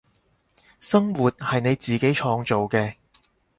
[0.79, 2.95] 生活係你自己創造嘅